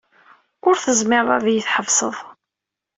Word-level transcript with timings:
Ur 0.67 0.75
tezmireḍ 0.77 1.29
ad 1.37 1.45
iyi-tḥebseḍ. 1.49 2.15